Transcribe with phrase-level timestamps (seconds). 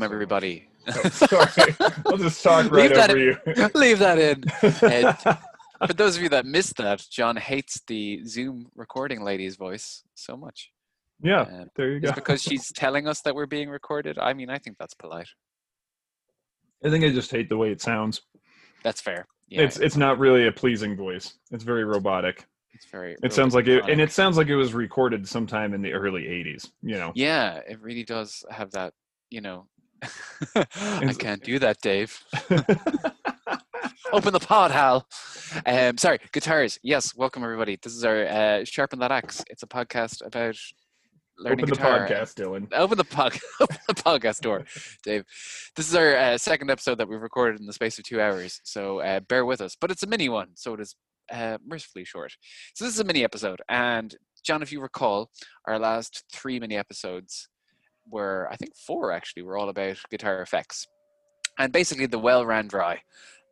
[0.00, 0.66] Welcome everybody.
[0.88, 1.76] Oh, sorry,
[2.06, 3.38] I'll just talk right Leave over in.
[3.54, 3.70] you.
[3.74, 4.42] Leave that in.
[4.90, 5.38] And
[5.88, 10.38] for those of you that missed that, John hates the Zoom recording lady's voice so
[10.38, 10.70] much.
[11.22, 12.12] yeah, there you go.
[12.12, 14.18] because she's telling us that we're being recorded?
[14.18, 15.28] I mean, I think that's polite.
[16.82, 18.22] I think I just hate the way it sounds.
[18.82, 19.26] That's fair.
[19.48, 21.34] Yeah, it's it's not really a pleasing voice.
[21.50, 22.46] It's very robotic.
[22.72, 23.16] it's very.
[23.22, 26.22] It sounds like it, and it sounds like it was recorded sometime in the early
[26.22, 26.70] '80s.
[26.82, 28.94] You know, Yeah, it really does have that.
[29.28, 29.68] You know,
[30.56, 32.22] I can't do that, Dave.
[34.12, 35.06] Open the pod, Hal.
[35.66, 36.78] Um, sorry, guitars.
[36.82, 37.78] Yes, welcome everybody.
[37.80, 39.44] This is our uh, Sharpen That Axe.
[39.48, 40.56] It's a podcast about
[41.38, 42.06] learning open the guitar.
[42.06, 42.68] podcast, Dylan.
[42.72, 44.64] Open the pod, open the podcast door,
[45.04, 45.24] Dave.
[45.76, 48.60] This is our uh, second episode that we've recorded in the space of two hours,
[48.64, 49.76] so uh, bear with us.
[49.80, 50.94] But it's a mini one, so it is
[51.32, 52.32] uh, mercifully short.
[52.74, 54.14] So this is a mini episode, and
[54.44, 55.30] John, if you recall,
[55.66, 57.48] our last three mini episodes
[58.08, 60.86] were, I think, four actually, were all about guitar effects,
[61.58, 63.00] and basically the well ran dry.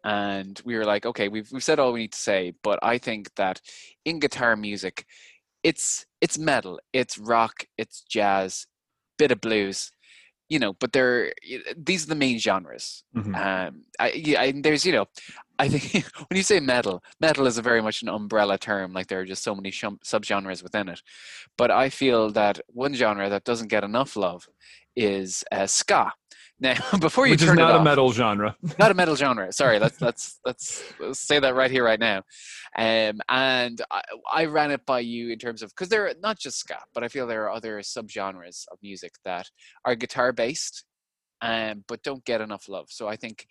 [0.05, 2.99] And we were like, okay, we've we've said all we need to say, but I
[2.99, 3.61] think that
[4.05, 5.05] in guitar music,
[5.63, 8.67] it's it's metal, it's rock, it's jazz,
[9.19, 9.91] bit of blues,
[10.49, 10.73] you know.
[10.75, 11.33] But they're
[11.77, 13.05] these are the main genres.
[13.17, 13.35] Mhm.
[13.37, 15.07] Um, I, yeah, I, there's you know,
[15.59, 18.93] I think when you say metal, metal is a very much an umbrella term.
[18.93, 21.03] Like there are just so many shum- subgenres within it.
[21.57, 24.49] But I feel that one genre that doesn't get enough love
[24.97, 26.13] is uh, ska.
[26.61, 28.57] Now, before you Which is not it a metal genre.
[28.79, 29.53] not a metal genre.
[29.53, 32.19] Sorry, let's let's let's, let's say that right here, right now.
[32.77, 36.39] Um, and I, I ran it by you in terms of because there are not
[36.39, 39.49] just ska, but I feel there are other subgenres of music that
[39.85, 40.85] are guitar based,
[41.43, 42.87] um, but don't get enough love.
[42.91, 43.47] So I think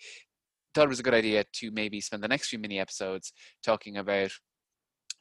[0.74, 3.98] thought it was a good idea to maybe spend the next few mini episodes talking
[3.98, 4.32] about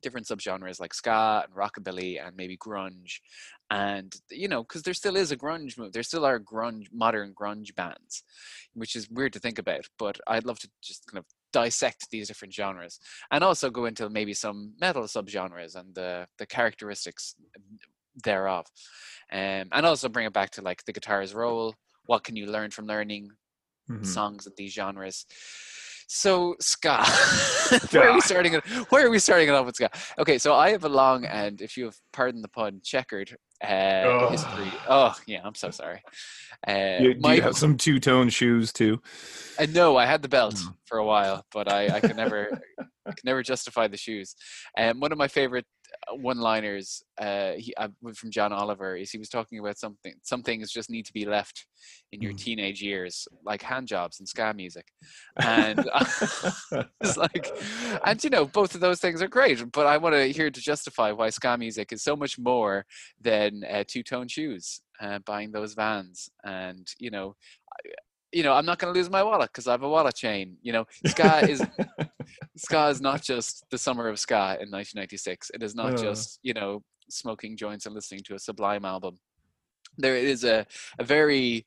[0.07, 3.21] different subgenres like ska and rockabilly and maybe grunge
[3.71, 7.35] and you know because there still is a grunge move there still are grunge modern
[7.35, 8.23] grunge bands
[8.75, 12.29] which is weird to think about but i'd love to just kind of dissect these
[12.29, 13.01] different genres
[13.31, 17.35] and also go into maybe some metal subgenres and the the characteristics
[18.25, 18.67] thereof
[19.33, 21.75] um, and also bring it back to like the guitar's role
[22.07, 23.29] what can you learn from learning
[23.89, 24.27] Mhm.
[24.27, 25.27] songs of these genres.
[26.07, 27.09] So Scott,
[27.93, 28.65] where are we starting it?
[28.91, 29.97] Where are we starting it off with Scott?
[30.19, 33.67] Okay, so I have a long and, if you have pardon the pun, checkered uh,
[33.67, 34.31] Ugh.
[34.31, 34.79] history.
[34.89, 36.03] Oh yeah, I'm so sorry.
[36.67, 39.01] Uh, You, do my, you have some two-tone shoes too?
[39.59, 40.75] uh, no, I had the belt Mm.
[40.87, 42.57] for a while, but I, I could never,
[43.07, 44.37] I could never justify the shoes.
[44.77, 45.67] And one of my favorite
[46.13, 50.15] one-liners uh, he, uh, from John Oliver is he was talking about something.
[50.23, 51.67] Some things just need to be left
[52.13, 52.39] in your Mm.
[52.39, 54.87] teenage years, like hand jobs and ska music.
[55.39, 55.79] And
[57.01, 57.51] it's like,
[58.05, 59.63] and you know, both of those things are great.
[59.73, 62.85] But I want to hear to justify why ska music is so much more
[63.21, 67.35] than uh, two-tone shoes, uh, buying those vans, and you know,
[67.73, 67.91] I,
[68.33, 70.57] you know, I'm not going to lose my wallet because I have a wallet chain.
[70.63, 71.63] You know, ska is
[72.57, 75.51] ska is not just the summer of ska in 1996.
[75.55, 75.97] It is not Uh.
[76.03, 79.19] just you know smoking joints and listening to a Sublime album.
[79.99, 80.67] There is a
[80.99, 81.67] a very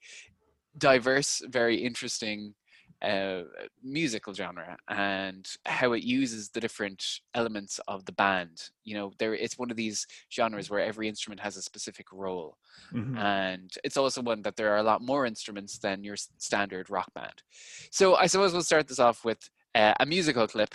[0.78, 2.56] diverse, very interesting
[3.02, 3.44] uh,
[3.82, 7.02] musical genre and how it uses the different
[7.34, 8.62] elements of the band.
[8.84, 12.58] You know, there it's one of these genres where every instrument has a specific role
[12.92, 13.18] Mhm.
[13.18, 17.14] and it's also one that there are a lot more instruments than your standard rock
[17.14, 17.42] band.
[17.90, 20.74] So I suppose we'll start this off with uh, a musical clip.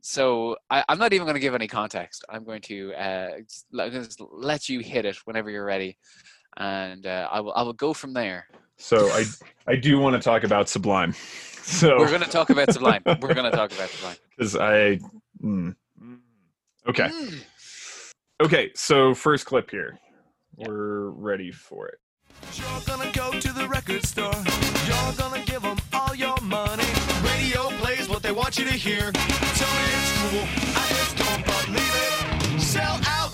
[0.00, 2.24] So I, I'm not even going to give any context.
[2.28, 3.28] I'm going to uh,
[3.90, 5.98] just let, you hit it whenever you're ready,
[6.56, 8.46] and uh, I will I will go from there.
[8.76, 9.24] So I
[9.66, 11.14] I do want to talk about Sublime.
[11.68, 13.02] So We're going to talk about Sublime.
[13.20, 14.16] We're going to talk about Sublime.
[14.30, 14.98] because I
[15.44, 16.18] mm, mm.
[16.88, 17.44] okay Mm.
[18.40, 18.70] okay.
[18.74, 19.98] So first clip here.
[20.56, 20.68] Yeah.
[20.68, 21.98] We're ready for it.
[22.54, 24.32] You're gonna go to the record store.
[24.86, 26.77] You're gonna give them all your money.
[28.48, 29.12] Want you to hear.
[29.12, 30.48] Tell me it's cool.
[30.74, 32.58] I just don't believe it.
[32.58, 33.30] Sell out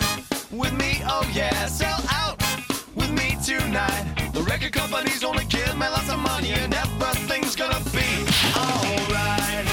[0.51, 1.67] with me, oh yeah.
[1.67, 2.37] Sell out
[2.97, 4.33] with me tonight.
[4.33, 8.27] The record companies only give me lots of money and everything's gonna be
[8.57, 9.69] alright.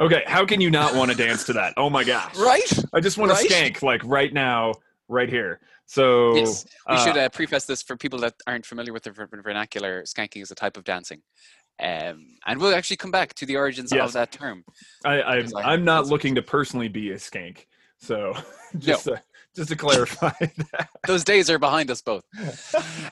[0.00, 1.74] Okay, how can you not want to dance to that?
[1.76, 2.36] Oh my gosh!
[2.36, 2.72] Right?
[2.92, 3.48] I just want Right?
[3.48, 4.72] to skank like right now,
[5.08, 5.60] right here.
[5.86, 6.64] So Yes.
[6.88, 10.02] We uh, should uh, preface this for people that aren't familiar with the vernacular.
[10.02, 11.20] Skanking is a type of dancing,
[11.82, 14.08] um, and we'll actually come back to the origins Yes.
[14.08, 14.64] of that term.
[15.04, 17.66] I, I, I'm not looking to personally be a skank.
[17.98, 18.34] So
[18.78, 19.22] just to,
[19.56, 20.88] just to clarify that.
[21.06, 22.24] Those days are behind us both.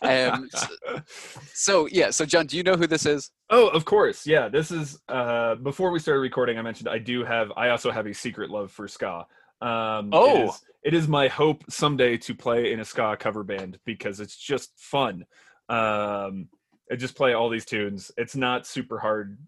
[0.03, 0.69] Um, s-
[1.55, 3.31] so yeah, so John, do you know who this is?
[3.51, 4.27] Oh, of course.
[4.27, 7.91] Yeah, this is uh before we started recording I mentioned I do have I also
[7.91, 9.27] have a secret love for ska.
[9.61, 10.55] Um Oh.
[10.83, 14.73] It is, my hope someday to play in a ska cover band because it's just
[14.77, 15.25] fun.
[15.69, 16.49] Um,
[16.91, 18.11] I just play all these tunes.
[18.17, 19.39] It's not super hard,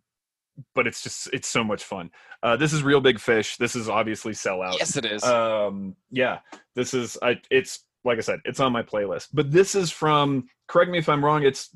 [0.74, 2.10] but it's just it's so much fun.
[2.42, 3.56] Uh, this is Real Big Fish.
[3.56, 4.78] This is obviously sellout.
[4.78, 5.22] Yes, it is.
[5.24, 6.38] Um, yeah,
[6.74, 7.40] this is I.
[7.50, 9.28] It's like I said, it's on my playlist.
[9.32, 10.46] But this is from.
[10.68, 11.42] Correct me if I'm wrong.
[11.42, 11.70] It's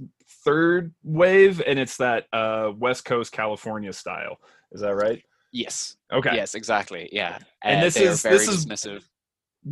[0.45, 4.39] third wave, and it's that uh, West Coast California style.
[4.73, 5.23] Is that right?
[5.53, 5.97] yes.
[6.13, 6.35] Okay.
[6.37, 7.09] Yes, exactly.
[7.11, 7.39] Yeah.
[7.63, 9.03] And Uh, this is- very this is- dismissive.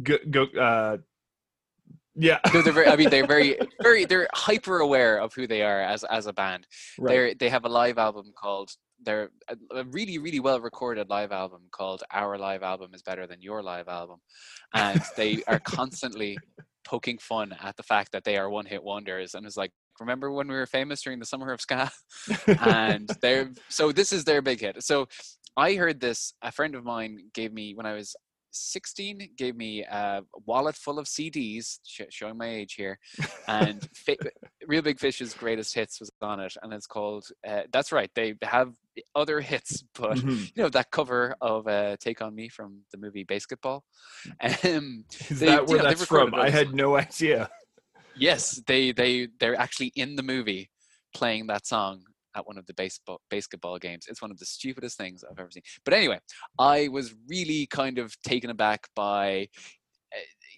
[0.02, 0.16] Go.
[0.30, 0.96] go uh,
[2.16, 2.38] yeah.
[2.52, 5.82] No, they're very, I mean, they're very, very, they're hyper aware of who they are
[5.82, 6.66] as as a band.
[6.98, 7.12] right.
[7.12, 8.70] They're they have a live album called
[9.02, 13.26] they're a, a really really well recorded live album called Our Live Album is Better
[13.26, 14.18] Than Your Live Album,
[14.74, 16.38] and they are constantly
[16.84, 19.72] poking fun at the fact that they are one hit wonders, and it's like.
[19.98, 21.90] Remember when we were famous during the summer of ska?
[22.60, 24.82] and they're so this is their big hit.
[24.84, 25.08] So
[25.56, 26.34] I heard this.
[26.42, 28.14] A friend of mine gave me when I was
[28.56, 29.30] 16.
[29.36, 32.98] Gave me a wallet full of CDs, sh- showing my age here,
[33.48, 34.16] and fi-
[34.66, 37.26] Real Big Fish's greatest hits was on it, and it's called.
[37.46, 38.10] Uh, that's right.
[38.14, 38.72] They have
[39.14, 40.52] other hits, but Mhm.
[40.56, 43.82] you know that cover of uh, "Take on Me" from the movie BASEketball.
[44.64, 46.34] Um, Is they- that you where know, that's from?
[46.34, 47.48] I had no idea.
[48.16, 50.70] yes, they they they're actually in the movie
[51.14, 52.02] playing that song
[52.36, 54.06] at one of the baseball basketball games.
[54.08, 55.62] It's one of the stupidest things I've ever seen.
[55.84, 56.20] But anyway,
[56.58, 59.48] I was really kind of taken aback by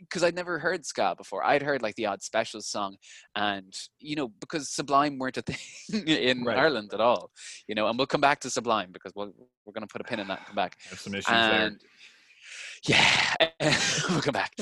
[0.01, 1.45] because I'd never heard ska before.
[1.45, 2.97] I'd heard like the odd specials song,
[3.35, 6.59] and you know because Sublime weren't a thing in Right.
[6.59, 7.31] Ireland at all.
[7.67, 9.33] You know, and we'll come back to Sublime because we'll,
[9.65, 10.77] we're going to put a pin in that and come back.
[10.91, 11.73] Have some issues there.
[12.87, 13.35] Yeah,
[14.09, 14.53] we'll come back.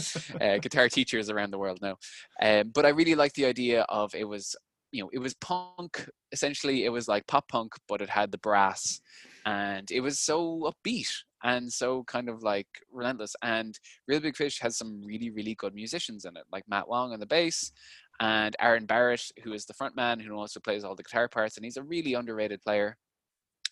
[0.40, 1.96] Uh, guitar teachers around the world know.
[2.40, 4.56] Um, but I really like the idea of it was,
[4.92, 6.08] you know, it was punk.
[6.32, 9.00] Essentially, it was like pop punk, but it had the brass,
[9.44, 11.10] and it was so upbeat
[11.44, 13.34] and so kind of like relentless.
[13.42, 13.78] And
[14.08, 17.20] Real Big Fish has some really, really good musicians in it, like Matt Wong on
[17.20, 17.72] the bass,
[18.20, 21.56] and Aaron Barrett, who is the front man, who also plays all the guitar parts,
[21.56, 22.96] and he's a really underrated player.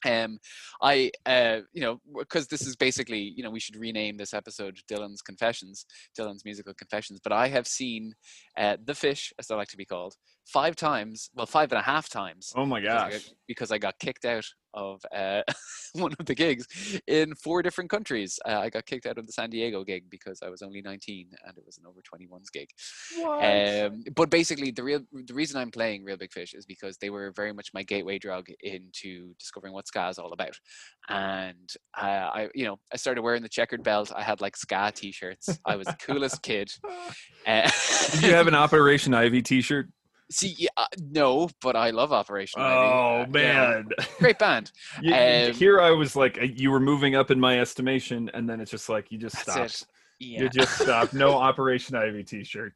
[0.07, 0.39] Um,
[0.83, 4.79] I, uh, you know, because this is basically, you know, we should rename this episode
[4.91, 5.87] Dylan's Confessions,
[6.19, 7.21] Dylan's Musical Confessions.
[7.23, 8.15] But I have seen
[8.59, 10.15] uh, The Fish, as they like to be called,
[10.47, 12.53] five times, well, five and a half times.
[12.57, 13.13] Oh my because I gosh.
[13.13, 14.45] got- Because I got kicked out
[14.77, 15.43] of uh,
[15.93, 16.67] one of the gigs
[17.07, 18.41] in four different countries.
[18.45, 21.29] Uh, I got kicked out of the San Diego gig because I was only 19
[21.47, 22.69] and it was an over 21s gig.
[23.25, 27.11] Um, but basically, the real the reason I'm playing Real Big Fish is because they
[27.11, 30.57] were very much my gateway drug into discovering what ska is all about.
[31.09, 32.05] And uh,
[32.35, 34.11] I, you know, I started wearing the checkered belt.
[34.15, 35.59] I had like ska T-shirts.
[35.65, 36.71] I was the coolest kid.
[37.47, 37.71] Uh,
[38.13, 39.91] Did you have an Operation Ivy T-shirt?
[40.31, 42.61] See, yeah, uh, no, but I love Operation.
[42.61, 42.75] Ivy.
[42.75, 43.89] Oh Uh, yeah, man!
[44.19, 44.73] great band.
[45.03, 48.49] You- Um, here I was like, uh, you were moving up in my estimation, and
[48.49, 49.87] then it's just like you just stopped.
[50.21, 50.43] Yeah.
[50.43, 51.13] You just stopped.
[51.13, 52.73] No Operation Ivy T-shirt.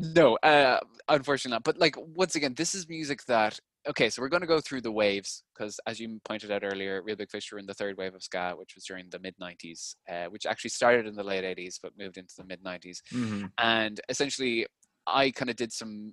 [0.00, 1.64] No, uh, unfortunately not.
[1.64, 3.58] But like once again, this is music that
[3.88, 4.08] okay.
[4.10, 7.16] So we're going to go through the waves because, as you pointed out earlier, Real
[7.16, 9.94] Big Fish were in the third wave of ska, which was during the mid '90s,
[10.10, 12.98] uh, which actually started in the late '80s but moved into the mid '90s.
[13.12, 13.50] Mhm.
[13.58, 14.66] And essentially,
[15.06, 16.12] I kind of did some,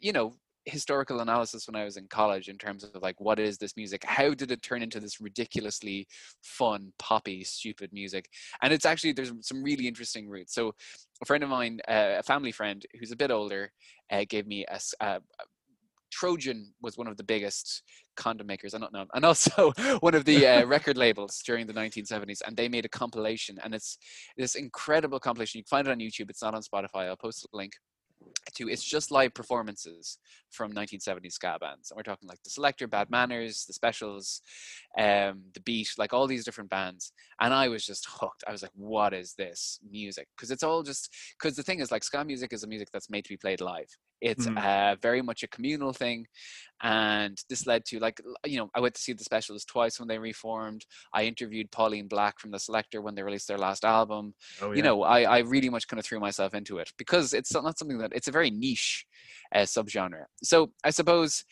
[0.00, 0.34] you know,
[0.66, 4.04] historical analysis when I was in college in terms of like what is this music?
[4.04, 6.06] How did it turn into this ridiculously
[6.42, 8.28] fun, poppy, stupid music?
[8.62, 10.54] And it's actually there's some really interesting roots.
[10.54, 10.74] So
[11.22, 13.72] a friend of mine, uh, a family friend who's a bit older,
[14.10, 15.20] uh, gave me a
[16.10, 17.82] Trojan was one of the biggest
[18.16, 18.74] condom makers.
[18.74, 22.42] I don't know, and also one of the uh, record labels during the 1970s.
[22.46, 23.98] And they made a compilation, and it's
[24.36, 25.58] this incredible compilation.
[25.58, 26.30] You can find it on YouTube.
[26.30, 27.06] It's not on Spotify.
[27.06, 27.72] I'll post a link
[28.54, 28.68] to.
[28.68, 30.18] It's just live performances
[30.50, 34.42] from 1970s ska bands, and we're talking like the Selecter, Bad Manners, the Specials,
[34.98, 37.12] um, the Beat, like all these different bands.
[37.40, 38.44] And I was just hooked.
[38.46, 41.90] I was like, "What is this music?" Because it's all just because the thing is,
[41.90, 43.88] like, ska music is a music that's made to be played live.
[44.20, 44.56] It's Mhm.
[44.56, 46.26] uh, very much a communal thing,
[46.82, 50.08] and this led to like you know I went to see the Specials twice when
[50.08, 50.86] they reformed.
[51.12, 54.34] I interviewed Pauline Black from the Selecter when they released their last album.
[54.62, 57.52] Oh, You know, I, I really much kind of threw myself into it because it's
[57.52, 59.06] not something that it's a very niche
[59.54, 60.24] uh, subgenre.
[60.42, 61.44] So I suppose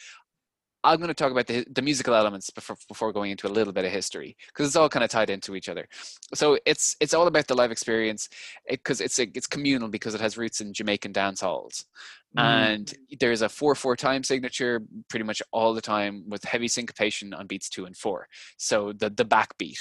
[0.85, 3.73] I'm going to talk about the, the musical elements before, before going into a little
[3.73, 5.89] bit of history because it's all kind of tied into each other.
[6.35, 8.29] So it's it's all about the live experience
[8.69, 11.85] because it's a, it's communal because it has roots in Jamaican dance halls
[12.37, 12.43] Mm.
[12.43, 17.33] and there's a four four time signature pretty much all the time with heavy syncopation
[17.33, 18.29] on beats two and four.
[18.59, 19.79] So the the backbeat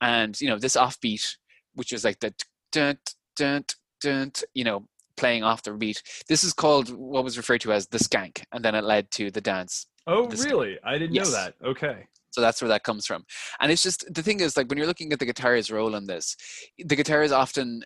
[0.00, 1.36] and you know this offbeat,
[1.74, 2.32] which is like the
[2.70, 2.98] dun
[3.36, 3.64] dun
[4.00, 4.86] dun, you know
[5.16, 6.00] playing off the beat.
[6.28, 9.32] This is called what was referred to as the skank, and then it led to
[9.32, 10.78] the dance Oh, really?
[10.82, 11.26] I didn't Yes.
[11.26, 11.54] know that.
[11.64, 12.06] Okay.
[12.30, 13.24] so that's where that comes from.
[13.60, 16.06] And it's just the thing is like when you're looking at the guitar's role in
[16.06, 16.36] this,
[16.78, 17.82] the guitar is often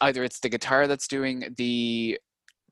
[0.00, 2.18] either it's the guitar that's doing the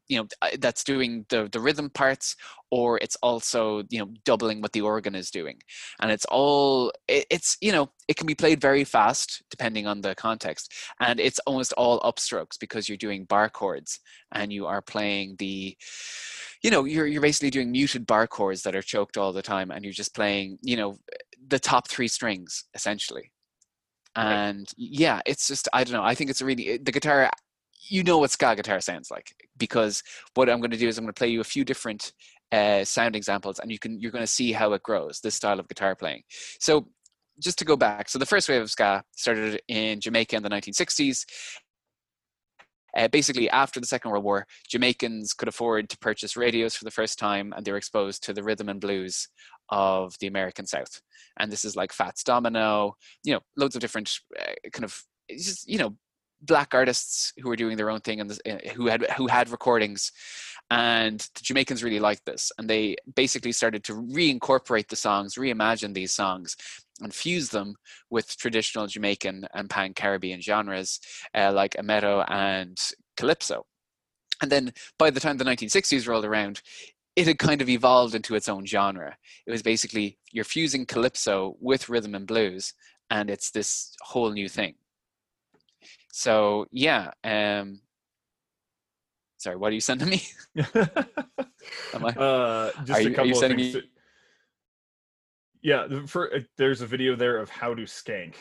[0.09, 0.27] you know
[0.59, 2.37] that's doing the the rhythm parts
[2.71, 5.59] or it's also you know doubling what the organ is doing.
[6.01, 10.01] And it's all it, it's you know it can be played very fast depending on
[10.01, 14.01] the context and it's almost all upstrokes because you're doing bar chords
[14.33, 15.77] and you are playing the
[16.63, 19.71] you know you're you're basically doing muted bar chords that are choked all the time
[19.71, 20.97] and you're just playing you know
[21.47, 23.31] the top 3 strings essentially.
[24.17, 27.31] And yeah it's just i don't know i think it's a really the guitar
[27.89, 30.03] you know what ska guitar sounds like because
[30.35, 32.13] what i'm going to do is i'm going to play you a few different
[32.55, 35.59] uh, sound examples and you can you're going to see how it grows this style
[35.59, 36.23] of guitar playing.
[36.61, 36.87] So
[37.41, 40.49] just to go back so the first wave of ska started in jamaica in the
[40.49, 41.25] 1960s
[42.97, 46.93] uh, basically after the second world war jamaicans could afford to purchase radios for the
[46.93, 49.27] first time and they were exposed to the rhythm and blues
[49.71, 51.01] of the american south.
[51.41, 55.69] And this is like fats domino you know loads of different uh, kind of just
[55.69, 55.97] you know
[56.45, 60.13] black artists who were doing their own thing and uh, who had who had recordings
[60.71, 65.95] and the Jamaicans really liked this and they basically started to reincorporate the songs reimagine
[65.95, 66.57] these songs
[67.01, 67.75] and fuse them
[68.11, 71.01] with traditional Jamaican and pan Caribbean genres
[71.35, 72.79] uh, like Mento and
[73.17, 73.67] Calypso.
[74.43, 76.61] And then by the time the 1960s rolled around
[77.17, 79.17] it had kind of evolved into its own genre.
[79.47, 82.75] It was basically you're fusing calypso with rhythm and blues
[83.11, 84.75] and it's this whole new thing
[86.17, 87.81] so yeah um
[89.37, 90.23] sorry what are you sending me
[90.57, 93.57] Am I- uh, just a you- couple of things.
[93.57, 93.83] me- to-
[95.63, 98.35] yeah, for uh, there's a video there of how to skank.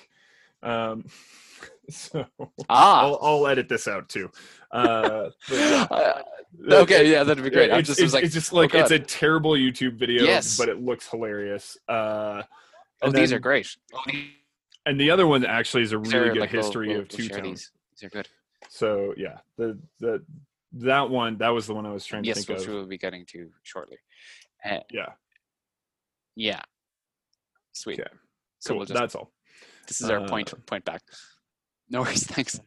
[0.62, 1.06] Um,
[1.90, 2.26] so
[2.70, 4.30] ah I'll, I'll edit this out too.
[4.72, 5.88] Uh, yeah.
[6.70, 8.92] Uh, okay yeah that'd be great It's, just it's, like it's just like oh it's
[8.92, 10.56] a terrible YouTube video, Yes.
[10.58, 11.76] but it looks hilarious.
[11.90, 12.44] Uh,
[13.02, 14.02] oh these then- are great oh,
[14.86, 17.52] And the other one actually is a really good like, history of two share tone.
[17.52, 17.72] these.
[18.04, 18.28] are good
[18.70, 20.24] So yeah, the the
[20.74, 22.74] that one that was the one I was trying to yes think which of.
[22.74, 23.98] we'll be getting to shortly
[24.66, 25.10] uh, Yeah,
[26.36, 26.62] yeah
[27.74, 28.10] sweet Okay.
[28.60, 28.78] so cool.
[28.78, 29.32] we'll just That's all.
[29.88, 31.02] this is our Uh, point point back
[31.90, 32.60] no worries thanks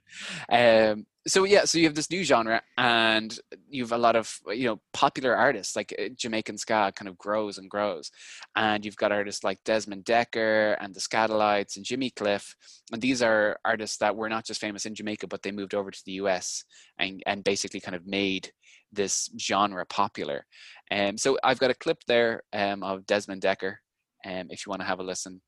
[0.49, 4.39] um so yeah so you have this new genre and you have a lot of
[4.49, 8.11] you know popular artists like uh, jamaican ska kind of grows and grows.
[8.55, 12.55] And you've got artists like Desmond Dekker and the Skatalites and jimmy cliff.
[12.93, 15.91] And these are artists that were not just famous in jamaica but they moved over
[15.91, 16.65] to the us
[16.99, 18.51] and and basically kind of made
[18.93, 20.47] this genre popular.
[20.91, 23.77] Um so i've got a clip there um of Desmond Dekker
[24.25, 25.41] um if you want to have a listen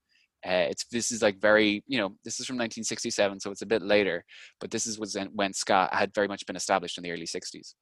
[0.46, 3.66] uh, it's this is like very you know this is from 1967, so it's a
[3.66, 4.24] bit later,
[4.60, 7.26] but this is was when- when ska had very much been established in the early
[7.26, 7.74] 60s.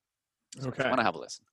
[0.61, 0.85] So Okay.
[0.85, 1.45] you want to have a listen.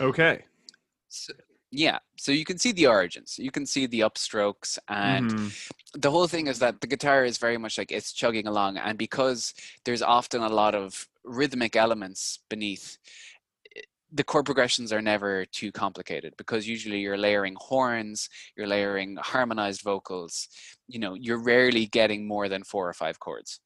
[0.00, 0.44] Okay.
[1.08, 1.32] So,
[1.70, 5.52] yeah, so you can see the origins, you can see the upstrokes, and Mhm.
[5.94, 8.98] the whole thing is that the guitar is very much like it's chugging along, and
[8.98, 12.98] because there's often a lot of rhythmic elements beneath.
[14.10, 19.82] The chord progressions are never too complicated because usually you're layering horns, you're layering harmonized
[19.82, 20.48] vocals.
[20.86, 23.60] You know, you're rarely getting more than four or five chords.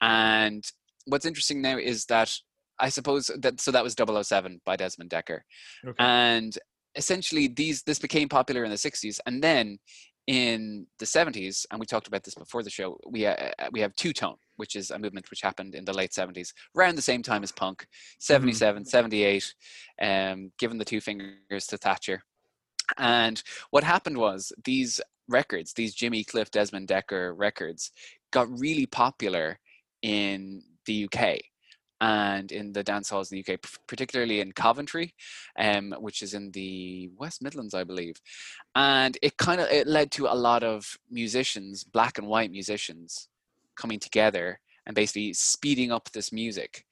[0.00, 0.64] And
[1.04, 2.34] what's interesting now is that
[2.80, 5.40] I suppose that so that was 007 by Desmond Dekker
[5.86, 5.96] Okay.
[5.98, 6.56] and
[6.96, 9.78] essentially these this became popular in the 60s and then
[10.26, 13.94] in the 70s and we talked about this before the show we uh, we have
[13.96, 17.22] two tone which is a movement which happened in the late 70s around the same
[17.22, 17.86] time as punk
[18.20, 19.54] 77 78
[20.00, 22.22] um given the two fingers to thatcher.
[22.98, 27.90] And what happened was these records these jimmy cliff Desmond Dekker records
[28.32, 29.58] got really popular
[30.02, 31.38] in the uk
[32.04, 35.14] and in the dance halls in the UK, particularly in Coventry,
[35.58, 38.16] um, which is in the West Midlands, I believe.
[38.74, 43.28] And it kind of it led to a lot of musicians, black and white musicians,
[43.74, 46.84] coming together and basically speeding up this music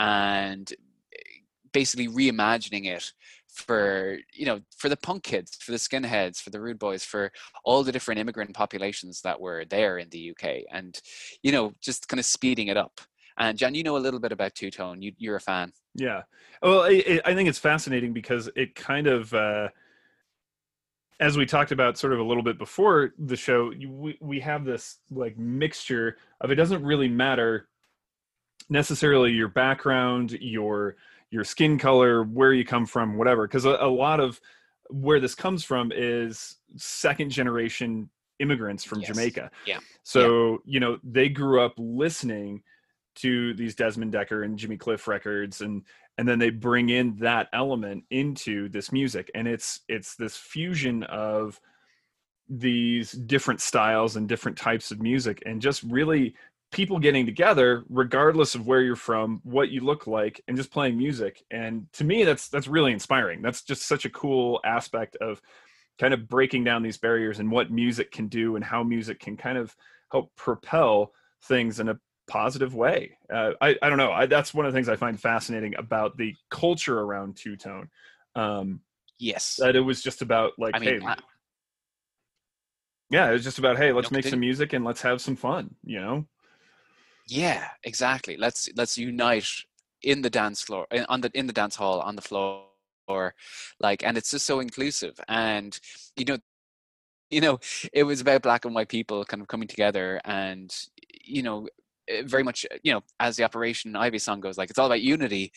[0.00, 0.72] and
[1.12, 1.38] eh,
[1.72, 3.12] basically reimagining it
[3.46, 7.32] for you know for the punk kids for the skinheads for the rude boys for
[7.64, 11.00] all the different immigrant populations that were there in the uk and
[11.42, 13.00] you know just kind of speeding it up
[13.38, 15.02] and John, you know a little bit about Two Tone.
[15.02, 15.72] You, you're a fan.
[15.94, 16.22] Yeah.
[16.62, 19.68] Well, I, think it's fascinating because it kind of, uh,
[21.20, 24.40] as we talked about sort of a little bit before the show, you, we, we
[24.40, 27.68] have this like mixture of it doesn't really matter
[28.68, 30.96] necessarily your background, your
[31.30, 33.46] your skin color, where you come from, whatever.
[33.46, 34.40] Because a, a lot of
[34.90, 39.08] where this comes from is second generation immigrants from Yes.
[39.08, 39.50] Jamaica.
[39.66, 39.78] Yeah.
[40.02, 42.62] So, you know, they grew up listening
[43.16, 45.82] to these Desmond Dekker and Jimmy Cliff records and
[46.18, 49.30] and then they bring in that element into this music.
[49.34, 51.60] And it's it's this fusion of
[52.48, 56.34] these different styles and different types of music and just really
[56.72, 60.96] people getting together regardless of where you're from what you look like and just playing
[60.96, 61.42] music.
[61.50, 63.42] And to me that's that's really inspiring.
[63.42, 65.42] That's just such a cool aspect of
[65.98, 69.36] kind of breaking down these barriers and what music can do and how music can
[69.36, 69.74] kind of
[70.10, 74.66] help propel things in a positive way uh, I, I don't know I, that's one
[74.66, 77.88] of the things i find fascinating about the culture around two-tone
[78.34, 78.80] um,
[79.18, 79.56] Yes.
[79.58, 81.16] that it was just about like I mean, hey I-
[83.10, 85.74] yeah it was just about hey let's make some music and let's have some fun
[85.84, 86.26] you know
[87.28, 88.36] Yeah, exactly.
[88.36, 89.48] Let's let's unite
[90.02, 93.34] in the dance floor in- on the in the dance hall on the floor
[93.80, 95.78] like and it's just so inclusive and
[96.16, 96.38] you know
[97.30, 97.58] you know
[97.92, 100.86] it was about black and white people kind of coming together and
[101.24, 101.68] you know
[102.24, 105.52] very much you know as the operation ivy song goes like it's all about unity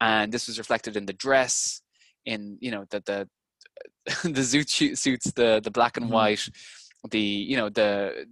[0.00, 1.82] and this was reflected in the dress
[2.26, 3.28] in you know the the
[4.28, 6.10] the zoot suits the the black and Mhm.
[6.10, 6.48] white
[7.10, 8.26] the you know the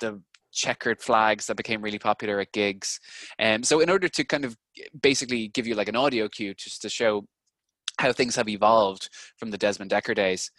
[0.00, 0.20] the
[0.52, 2.98] checkered flags that became really popular at gigs.
[3.38, 4.56] And um, so in order to kind of
[5.02, 7.26] basically give you like an audio cue just to show
[7.98, 10.50] how things have evolved from the Desmond Dekker days,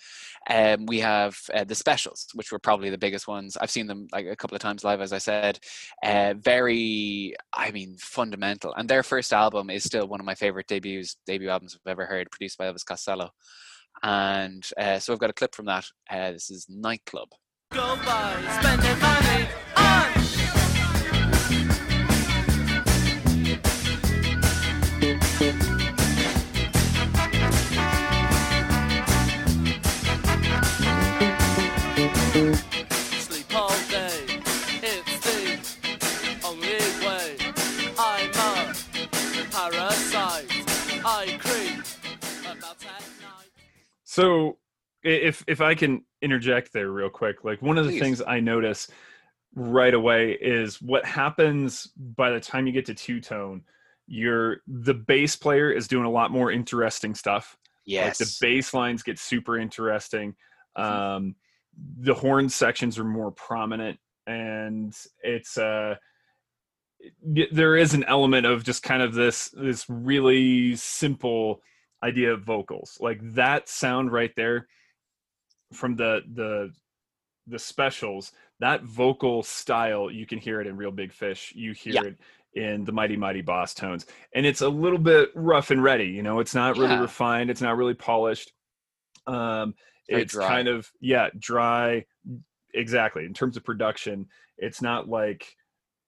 [0.49, 3.57] um, we have uh, the specials, which were probably the biggest ones.
[3.57, 5.59] I've seen them like a couple of times live, as I said.
[6.03, 8.73] Uh, very, I mean, fundamental.
[8.75, 12.05] And their first album is still one of my favorite debuts, debut albums I've ever
[12.05, 13.29] heard, produced by Elvis Costello.
[14.03, 15.85] And uh, so I've got a clip from that.
[16.09, 17.29] Uh, this is Nightclub.
[17.71, 19.66] Go by spending money
[44.03, 44.57] So
[45.03, 47.99] if if I can interject there real quick, like one of the Please.
[47.99, 48.87] things I notice
[49.55, 53.63] right away is what happens by the time you get to two tone,
[54.07, 57.57] you're the bass player is doing a lot more interesting stuff.
[57.85, 58.19] Yes.
[58.19, 60.35] Like the bass lines get super interesting.
[60.75, 61.35] Um,
[61.99, 65.95] the horn sections are more prominent, and it's uh,
[67.21, 71.61] there is an element of just kind of this this really simple
[72.03, 74.67] idea of vocals, like that sound right there
[75.73, 76.71] from the the
[77.47, 78.31] the specials.
[78.59, 81.53] That vocal style, you can hear it in Real Big Fish.
[81.55, 82.03] You hear Yeah.
[82.03, 82.17] it
[82.53, 86.05] in the Mighty Mighty Bosstones, and it's a little bit rough and ready.
[86.07, 87.01] You know, it's not really Yeah.
[87.01, 87.49] refined.
[87.49, 88.51] It's not really polished.
[89.27, 89.75] Um,
[90.09, 90.47] Very it's dry.
[90.47, 92.05] kind of yeah, dry.
[92.73, 93.25] Exactly.
[93.25, 95.45] In terms of production, it's not like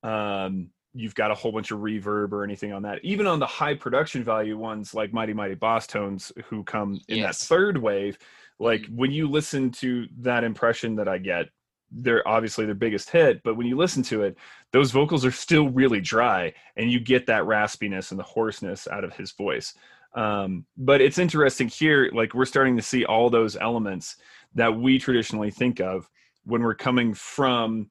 [0.02, 3.00] um, you've got a whole bunch of reverb or anything on that.
[3.04, 7.36] Even on the high production value ones like Mighty Mighty Bosstones, who come in that
[7.36, 8.18] third wave,
[8.60, 8.96] like Mhm.
[8.96, 11.50] when you listen to that impression that I get,
[11.92, 14.38] they're obviously their biggest hit, but when you listen to it,
[14.72, 19.04] those vocals are still really dry, and you get that raspiness and the hoarseness out
[19.04, 19.74] of his voice.
[20.14, 24.18] Um, but it's interesting here, like we're starting to see all those elements
[24.56, 26.10] that we traditionally think of
[26.44, 27.90] when we're coming from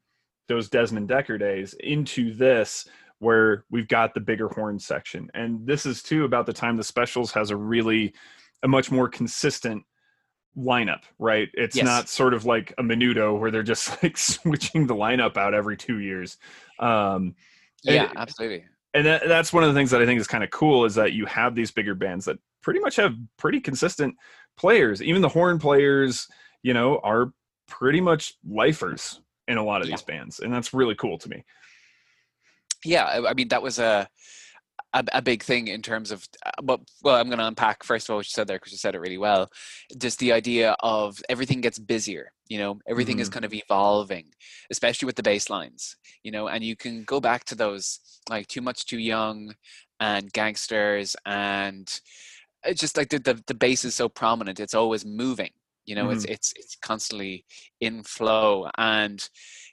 [0.49, 2.87] those Desmond Dekker days into this
[3.21, 5.29] where we've got the bigger horn section.
[5.35, 8.15] And this is too about the time the specials has a really
[8.63, 9.83] a much more consistent
[10.57, 11.49] lineup, right?
[11.55, 11.85] It's Yes.
[11.85, 15.77] not sort of like a menudo where they're just like switching the lineup out every
[15.77, 16.39] two years.
[16.79, 17.35] Um,
[17.87, 18.65] and- yeah, absolutely.
[18.95, 20.95] and that, that's one of the things that I think is kind of cool is
[20.97, 24.15] that you have these bigger bands that pretty much have pretty consistent
[24.57, 25.03] players.
[25.03, 26.27] Even the horn players,
[26.63, 27.33] you know, are
[27.69, 29.97] pretty much lifers in a lot of Yeah.
[29.97, 31.45] these bands, and that's really cool to me.
[32.85, 34.09] yeah I- i mean that was a
[34.95, 38.07] a, a big thing in terms of uh, but well i'm going to unpack first
[38.07, 39.51] of all what you said there because you said it really well.
[40.05, 42.79] Just the idea of everything gets busier you know?
[42.89, 44.27] Everything is kind of evolving
[44.71, 46.47] especially with the bass lines you know?
[46.49, 47.85] And you can go back to those
[48.31, 49.55] like too much too young
[50.01, 51.87] and gangsters and
[52.65, 55.51] it's just like the, the, the bass is so prominent it's always moving
[55.89, 57.35] you know it's it's it's constantly
[57.87, 59.19] in flow and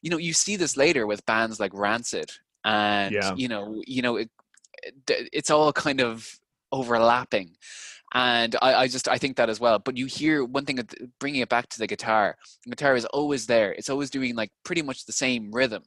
[0.03, 2.29] you know you see this later with bands like rancid
[2.63, 3.33] and Yeah.
[3.41, 4.29] you know you know it,
[5.09, 6.15] it- it's all kind of
[6.79, 7.49] overlapping
[8.13, 10.79] and I, I just i think that as well but you hear one thing
[11.21, 12.27] bringing it back to the guitar
[12.65, 15.83] the guitar is always there it's always doing like pretty much the same rhythm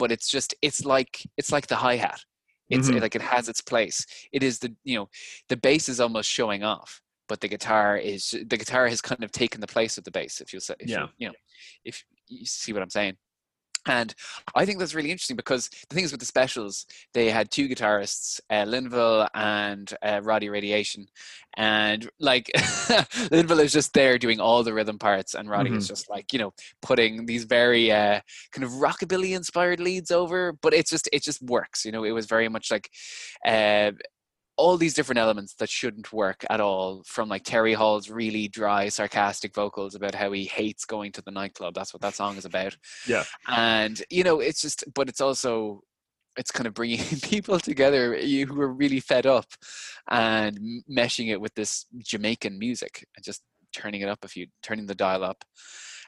[0.00, 2.20] but it's just it's like it's like the hi-hat
[2.76, 3.00] It's Mhm.
[3.04, 3.98] like it has its place.
[4.36, 5.06] It is the you know
[5.50, 6.90] the bass is almost showing off,
[7.30, 10.40] but the guitar is the guitar has kind of taken the place of the bass.
[10.40, 11.02] If you say, if Yeah.
[11.02, 11.34] you, you know,
[11.84, 13.16] if you see what I'm saying.
[13.86, 14.14] And
[14.54, 17.66] I think that's really interesting because the thing is with the specials, they had two
[17.68, 21.06] guitarists, uh, Lynval and uh, Roddy Radiation,
[21.56, 22.50] and like
[23.32, 26.38] Lynval is just there doing all the rhythm parts, and Roddy is just like you
[26.40, 28.20] know putting these very uh,
[28.52, 31.84] kind of rockabilly inspired leads over, but it's just it just works.
[31.86, 32.90] You know, it was very much like.
[33.46, 33.92] Uh,
[34.60, 38.90] all these different elements that shouldn't work at all from like terry hall's really dry
[38.90, 42.44] sarcastic vocals about how he hates going to the nightclub that's what that song is
[42.44, 42.76] about.
[43.08, 43.24] Yeah.
[43.48, 45.80] and you know it's just but it's also
[46.36, 49.46] it's kind of bringing people together who are really fed up
[50.10, 50.58] and
[50.90, 53.40] meshing it with this jamaican music and just
[53.72, 55.42] turning it up a few turning the dial up.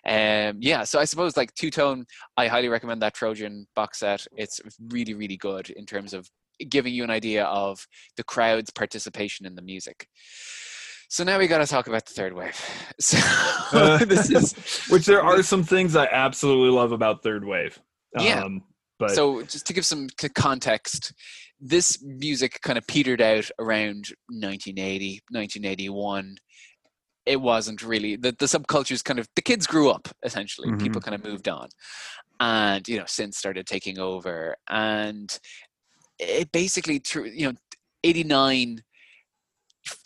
[0.04, 2.04] Um yeah so i suppose like two tone
[2.36, 4.26] i highly recommend that trojan box set.
[4.36, 6.28] It's really really good in terms of
[6.70, 10.06] giving you an idea of the crowd's participation in the music
[11.08, 12.58] so now we got to talk about the third wave
[13.00, 13.18] so
[13.72, 14.54] Uh, this is
[14.90, 17.78] which there are some things I absolutely love about third wave.
[18.18, 18.44] Yeah.
[18.44, 18.62] Um,
[18.98, 21.12] but so just to give some context
[21.60, 26.36] this music kind of petered out around 1980 1981
[27.24, 30.80] it wasn't really the, the subcultures kind of the kids grew up essentially Mhm.
[30.82, 31.68] people kind of moved on
[32.40, 35.38] and you know since started taking over and
[36.22, 37.56] it basically through you know
[38.04, 38.82] 89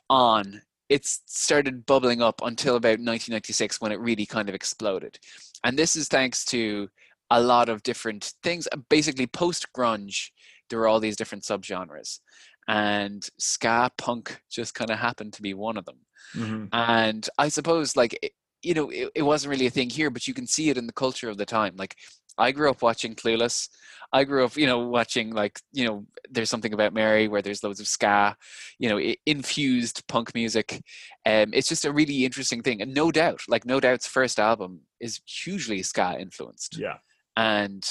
[0.09, 5.19] on it started bubbling up until about 1996 when it really kind of exploded.
[5.65, 6.89] And this is thanks to
[7.31, 10.31] a lot of different things basically post grunge
[10.71, 12.21] there were all these different subgenres.
[12.69, 15.99] And ska punk just kind of happened to be one of them.
[16.35, 16.69] Mhm.
[16.73, 18.19] and i suppose like
[18.67, 20.87] you know it, it wasn't really a thing here but you can see it in
[20.87, 21.75] the culture of the time.
[21.77, 21.97] Like
[22.39, 23.69] i grew up watching clueless.
[24.13, 27.63] I grew up you know watching like you know there's something about mary where there's
[27.63, 28.37] loads of ska
[28.79, 30.83] you know infused punk music.
[31.25, 34.81] Um it's just a really interesting thing and no doubt like no doubt's first album
[35.01, 36.77] is hugely ska influenced.
[36.77, 36.99] Yeah.
[37.37, 37.85] and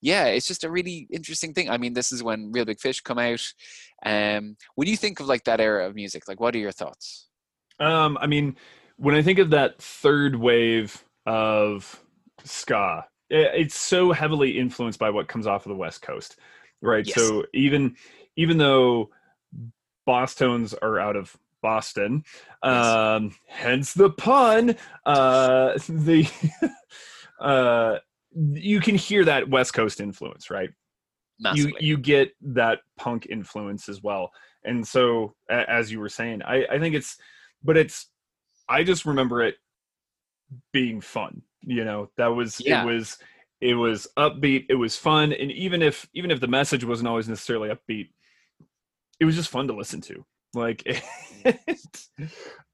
[0.00, 1.70] yeah it's just a really interesting thing.
[1.70, 3.44] I mean this is when real big fish come out.
[4.04, 7.28] Um when you think of like that era of music like what are your thoughts?
[7.80, 8.56] Um, I mean,
[8.98, 12.02] when I think of that third wave of
[12.44, 16.36] ska, it's so heavily influenced by what comes off of the West Coast,
[16.82, 17.06] right?
[17.06, 17.14] Yes.
[17.14, 17.96] So even
[18.36, 19.10] even though
[20.06, 22.24] Bosstones are out of Boston,
[22.64, 22.84] Yes.
[22.84, 24.76] um, hence the pun.
[25.06, 26.28] Uh, the
[27.40, 27.98] uh,
[28.34, 30.70] you can hear that West Coast influence, right?
[31.38, 34.30] massively you you get that punk influence as well
[34.64, 37.16] and so as you were saying i i think it's
[37.62, 38.08] but it's
[38.68, 39.56] i just remember it
[40.72, 42.08] being fun you know?
[42.16, 42.82] That was Yeah.
[42.82, 43.18] it was
[43.60, 47.28] it was upbeat it was fun and even if even if the message wasn't always
[47.28, 48.10] necessarily upbeat
[49.20, 50.24] it was just fun to listen to.
[50.54, 50.86] Like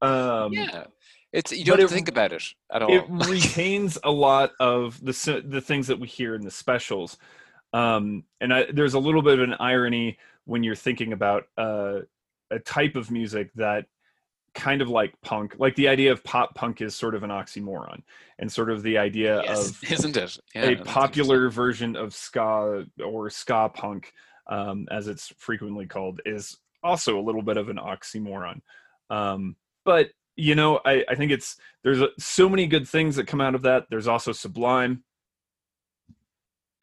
[0.01, 0.85] um yeah.
[1.33, 2.91] It's you don't have it- think about it at all.
[2.93, 7.17] it retains a lot of the the things that we hear in the specials.
[7.73, 12.01] Um and I, there's a little bit of an irony when you're thinking about uh,
[12.51, 13.87] a type of music that
[14.55, 18.01] kind of like punk like the idea of pop punk is sort of an oxymoron
[18.39, 20.37] and sort of the idea yes, of isn't it?
[20.55, 24.11] Yeah, a popular version of ska or ska punk
[24.49, 28.61] um, as it's frequently called is also a little bit of an oxymoron.
[29.09, 33.41] Um, but you know I, I think it's there's so many good things that come
[33.41, 33.85] out of that.
[33.89, 35.03] There's also sublime.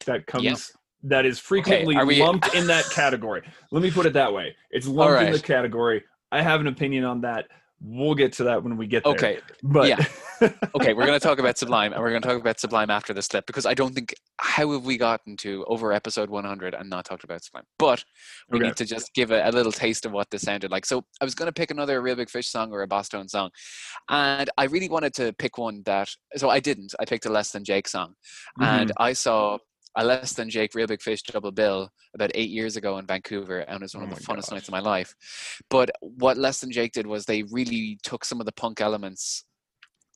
[0.05, 0.55] That comes Yeah.
[1.03, 3.41] that is frequently are we- lumped in that category.
[3.71, 4.55] Let me put it that way.
[4.69, 6.03] It's lumped in the category.
[6.31, 7.45] I have an opinion on that
[7.83, 9.13] we'll get to that when we get there.
[9.13, 9.39] Okay.
[9.61, 10.03] But yeah.
[10.75, 13.13] okay we're going to talk about sublime and we're going to talk about sublime after
[13.13, 16.89] this clip because i don't think how have we gotten to over episode 100 and
[16.89, 17.63] not talked about sublime?
[17.79, 18.03] But
[18.49, 18.67] we Okay.
[18.67, 20.85] need to just give a, a little taste of what this sounded like.
[20.85, 23.51] So i was going to pick another real big fish song or a Bosstones song
[24.09, 26.93] and i really wanted to pick one that so i didn't.
[26.99, 28.15] I picked a less than jake song
[28.59, 29.03] and mm-hmm.
[29.03, 29.57] i saw
[29.95, 33.59] a less than Jake Real Big Fish double bill about eight years ago in Vancouver,
[33.59, 34.51] and it was one Oh of the my funnest gosh.
[34.51, 35.15] nights of my life.
[35.69, 39.45] But what Less Than Jake did was they really took some of the punk elements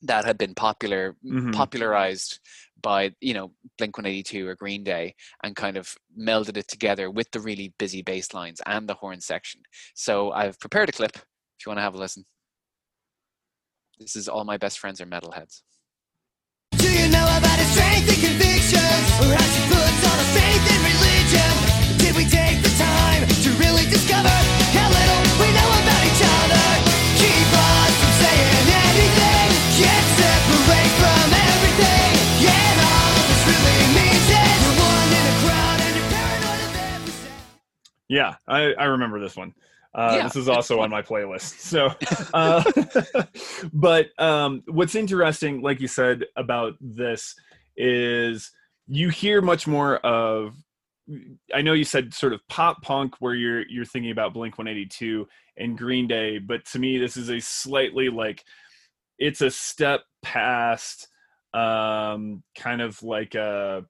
[0.03, 1.53] that had been popular Mhm.
[1.53, 2.39] popularized
[2.83, 7.29] by you know Blink 182 or Green Day and kind of melded it together with
[7.31, 9.61] the really busy bass lines and the horn section.
[9.95, 12.25] So I've prepared a clip if you want to have a listen.
[13.99, 15.63] This is all my best friends are metalheads.
[16.77, 18.46] Do you know about his strength and conviction?
[32.39, 36.61] Yeah, and all this really means is you're one in a crowd and you're paranoid
[36.61, 37.41] of every sound.
[38.07, 39.53] Yeah, I, I remember this one.
[39.95, 41.55] Uh, Yeah, this is also on my playlist.
[41.67, 41.89] So,
[42.33, 42.63] uh,
[43.73, 47.35] but um, what's interesting, like you said about this,
[47.75, 48.51] is
[48.87, 50.55] you hear much more of.
[51.53, 55.27] I know you said sort of pop punk, where you're you're thinking about Blink 182
[55.57, 58.43] and Green Day, but to me, this is a slightly like
[59.17, 61.07] it's a step past
[61.53, 63.81] um kind of like uh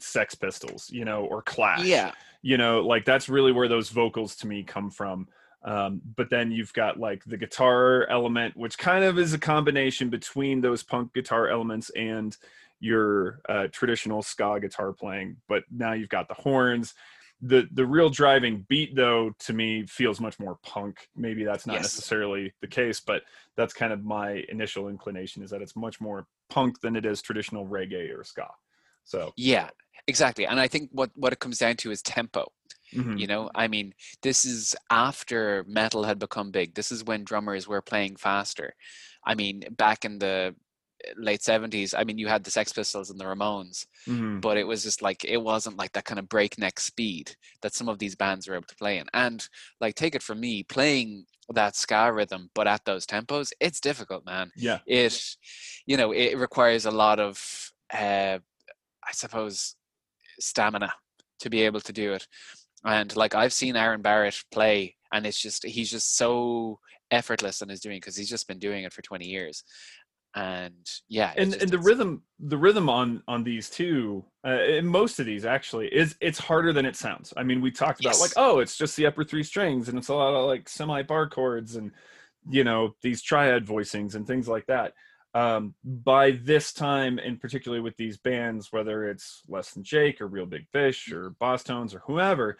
[0.00, 4.36] sex pistols you know or clash Yeah, you know like that's really where those vocals
[4.36, 5.28] to me come from
[5.64, 10.10] um, but then you've got like the guitar element which kind of is a combination
[10.10, 12.36] between those punk guitar elements and
[12.82, 16.94] your uh, traditional ska guitar playing but now you've got the horns
[17.40, 21.80] the the real driving beat though to me feels much more punk maybe that's not
[21.80, 21.82] Yes.
[21.82, 23.22] necessarily the case but
[23.56, 27.22] that's kind of my initial inclination is that it's much more punk than it is
[27.22, 28.48] traditional reggae or ska
[29.04, 29.70] so yeah,
[30.06, 30.46] exactly.
[30.46, 32.52] And I think what what it comes down to is tempo.
[32.92, 33.16] mhm.
[33.16, 36.74] You know, I mean, this is after metal had become big.
[36.74, 38.74] This is when drummers were playing faster.
[39.24, 40.54] I mean, back in the
[41.16, 44.40] late 70s, I mean, you had the Sex Pistols and the Ramones, Mhm.
[44.40, 47.88] but it was just like, it wasn't like that kind of breakneck speed that some
[47.88, 49.06] of these bands were able to play in.
[49.14, 49.46] And
[49.80, 54.24] like, take it from me, playing that ska rhythm, but at those tempos, it's difficult,
[54.24, 54.50] man.
[54.56, 55.36] yeah It,
[55.86, 58.38] you know, it requires a lot of, uh,
[59.04, 59.74] I suppose,
[60.38, 60.92] stamina
[61.40, 62.26] to be able to do it.
[62.84, 66.78] And like I've seen Aaron Barrett play, and it's just he's just so
[67.10, 69.62] effortless in his doing because he's just been doing it for 20 years.
[70.34, 74.86] And yeah, and just- and the rhythm the rhythm on on these two uh, in
[74.86, 77.34] most of these actually is it's harder than it sounds.
[77.36, 80.08] I mean we talked about like oh it's just the upper three strings and it's
[80.08, 81.92] a lot of like semi bar chords and
[82.48, 84.94] you know these triad voicings and things like that.
[85.34, 90.26] Um by this time and particularly with these bands whether it's less than jake or
[90.28, 92.56] real big fish or Bosstones or whoever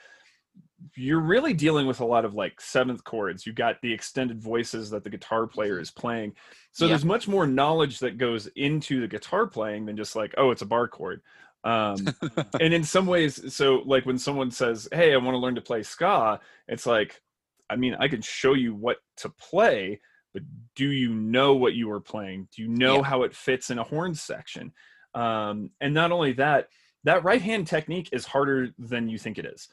[0.96, 3.46] you're really dealing with a lot of like seventh chords.
[3.46, 6.34] You got the extended voices that the guitar player is playing.
[6.72, 6.90] So Yeah.
[6.90, 10.62] there's much more knowledge that goes into the guitar playing than just like oh it's
[10.62, 11.22] a bar chord.
[11.64, 11.96] Um
[12.60, 15.60] and in some ways so like when someone says hey i want to learn to
[15.60, 17.22] play ska it's like
[17.70, 20.00] i mean i can show you what to play
[20.34, 20.42] but
[20.74, 22.48] do you know what you are playing?
[22.56, 23.02] Do you know Yeah.
[23.02, 24.72] how it fits in a horn section?
[25.14, 26.68] Um and not only that
[27.04, 29.68] that right hand technique is harder than you think it is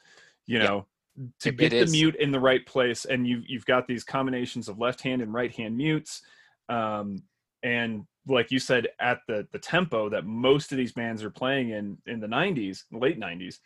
[0.49, 0.65] you Yeah.
[0.65, 0.87] know
[1.39, 4.03] to It- get it the mute in the right place and you you've got these
[4.03, 6.21] combinations of left hand and right hand mutes
[6.69, 7.21] um
[7.63, 11.69] and like you said at the the tempo that most of these bands are playing
[11.69, 13.59] in in the 90s late 90s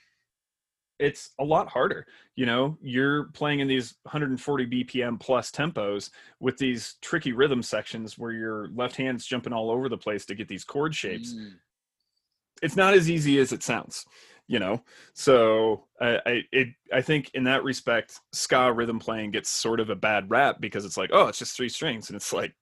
[0.99, 2.77] it's a lot harder you know?
[2.81, 8.69] You're playing in these 140 bpm plus tempos with these tricky rhythm sections where your
[8.69, 11.33] left hand's jumping all over the place to get these chord shapes.
[11.33, 11.53] Mm,
[12.63, 14.05] it's not as easy as it sounds
[14.47, 14.81] you know
[15.13, 19.89] so i i it, i think in that respect ska rhythm playing gets sort of
[19.89, 22.53] a bad rap because it's like oh it's just three strings and it's like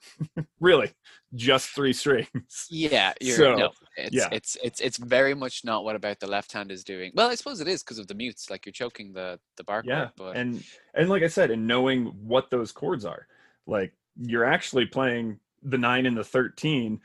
[0.60, 0.92] really
[1.34, 4.28] just three strings yeah, you're So, no, it's yeah.
[4.30, 7.12] it's it's it's very much not what about the left hand is doing.
[7.14, 9.82] Well, I suppose it is because of the mutes, like you're choking the the bar
[9.84, 10.62] yeah chord, but and
[10.94, 13.26] and like i said and knowing what those chords are
[13.66, 17.00] like you're actually playing the 9 and the 13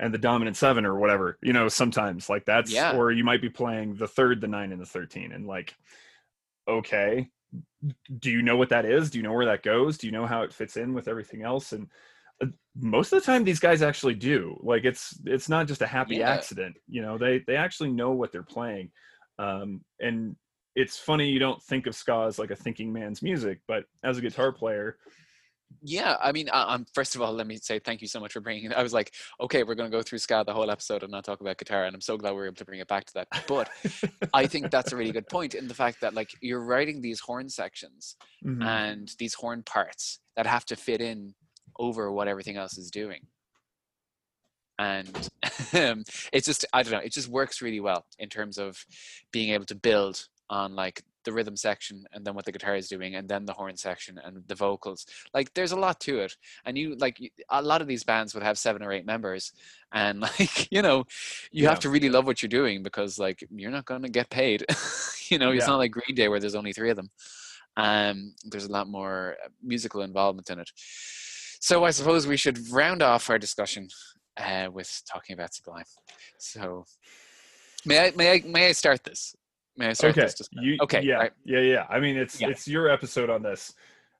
[0.00, 2.96] and the dominant 7 or whatever you know sometimes like that's Yeah.
[2.96, 5.74] or you might be playing the third the 9 and the 13 and like
[6.68, 7.28] okay
[8.18, 9.10] do you know what that is?
[9.10, 9.98] Do you know where that goes?
[9.98, 11.72] Do you know how it fits in with everything else?
[11.72, 11.88] And
[12.42, 14.56] uh, most of the time these guys actually do.
[14.62, 16.30] Like it's it's not just a happy Yeah.
[16.30, 18.90] accident you know they they actually know what they're playing.
[19.38, 20.36] Um and
[20.76, 24.18] it's funny you don't think of ska as like a thinking man's music but as
[24.18, 24.96] a guitar player
[25.82, 28.40] Yeah, I mean, um, first of all, let me say thank you so much for
[28.40, 28.72] bringing it.
[28.74, 31.24] I was like, okay, we're going to go through ska the whole episode and not
[31.24, 33.14] talk about guitar, and I'm so glad we were able to bring it back to
[33.14, 33.28] that.
[33.48, 33.70] But
[34.34, 37.20] I think that's a really good point in the fact that like you're writing these
[37.20, 38.64] horn sections Mhm.
[38.64, 41.34] and these horn parts that have to fit in
[41.78, 43.26] over what everything else is doing.
[44.78, 45.30] And
[45.74, 48.84] um, it's just, I don't know, it just works really well in terms of
[49.32, 52.88] being able to build on like the rhythm section and then what the guitar is
[52.88, 55.06] doing and then the horn section and the vocals.
[55.34, 56.34] Like there's a lot to it.
[56.64, 57.18] And you, like,
[57.50, 59.52] a lot of these bands would have seven or eight members.
[59.92, 61.04] And like, you know,
[61.52, 64.30] you have to really love what you're doing because like you're not going to get
[64.30, 64.64] paid.
[65.28, 65.72] you know, it's Yeah.
[65.72, 67.10] not like Green Day where there's only three of them
[67.76, 70.70] um, there's a lot more uh, musical involvement in it.
[71.60, 73.88] So I suppose we should round off our discussion
[74.36, 75.84] uh, with talking about Sublime.
[76.38, 76.84] So
[77.84, 79.34] may I may I may I start this?
[79.80, 80.48] May I start okay this?
[80.52, 81.32] you okay, yeah right.
[81.44, 82.48] yeah yeah i mean it's Yeah.
[82.48, 83.72] it's your episode on this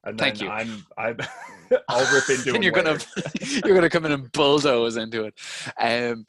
[0.04, 0.48] and then Thank you.
[0.48, 1.18] i'm i'm
[1.88, 2.98] i'll rip into it you're gonna
[3.64, 5.34] you're gonna come in and bulldoze into it.
[5.78, 6.24] Um,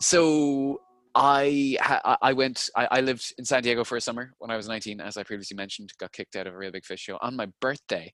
[0.00, 0.80] so
[1.16, 2.68] I I I went.
[2.76, 5.22] I, I lived in San Diego for a summer when I was 19, as I
[5.22, 5.92] previously mentioned.
[5.98, 8.12] Got kicked out of a real big fish show on my birthday,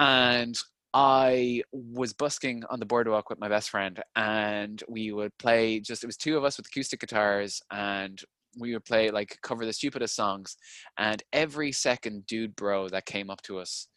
[0.00, 0.58] and
[0.92, 5.78] I was busking on the boardwalk with my best friend, and we would play.
[5.80, 8.20] Just it was two of us with acoustic guitars, and
[8.58, 10.56] we would play like cover the stupidest songs.
[10.98, 13.88] And every second, dude, bro, that came up to us,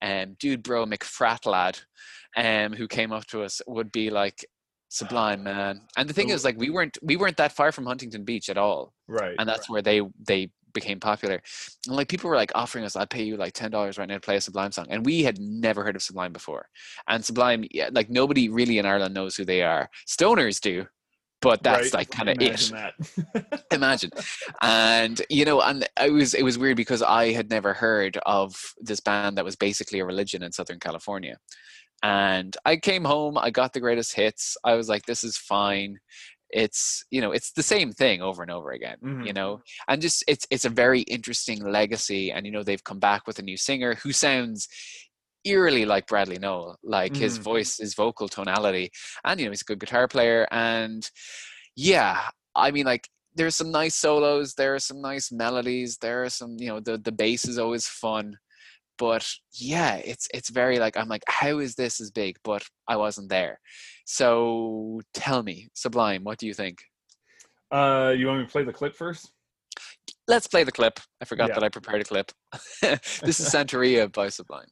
[0.00, 1.78] um, dude, bro, McFrat lad,
[2.36, 4.44] um, who came up to us would be like
[4.88, 6.34] sublime man and the thing Oh.
[6.34, 9.34] is like we weren't we weren't that far from huntington beach at all Right.
[9.38, 11.40] and that's where they they became popular
[11.86, 14.20] and like people were like offering us i'd pay you like $10 right now to
[14.20, 16.68] play a sublime song and we had never heard of sublime before
[17.08, 20.84] and sublime yeah, like nobody really in ireland knows who they are stoners do
[21.42, 21.94] but that's Right.
[21.94, 22.70] like kind of it.
[22.70, 22.94] Imagine that.
[23.72, 24.10] imagine.
[24.62, 28.74] And you know and i was it was weird because i had never heard of
[28.80, 31.36] this band that was basically a religion in southern california.
[32.02, 34.56] And i came home i got the greatest hits.
[34.64, 35.98] I was like this is fine.
[36.50, 39.34] It's you know it's the same thing over and over again you Mhm.
[39.34, 39.60] know?
[39.88, 42.32] And just it's it's a very interesting legacy.
[42.32, 44.68] And you know they've come back with a new singer who sounds
[45.44, 47.42] eerily like bradley Nowell like his Mhm.
[47.42, 48.90] voice his vocal tonality
[49.24, 51.10] and you know he's a good guitar player and
[51.76, 56.28] yeah i mean like there's some nice solos there are some nice melodies there are
[56.28, 58.36] some you know the the bass is always fun
[58.98, 62.96] but yeah it's it's very like i'm like how is this as big but i
[62.96, 63.58] wasn't there
[64.04, 66.82] so tell me sublime what do you think
[67.70, 69.32] uh, you want me to play the clip first?
[70.28, 71.54] let's play the clip i forgot Yeah.
[71.54, 72.32] that i prepared a clip
[72.82, 74.68] this is santeria by sublime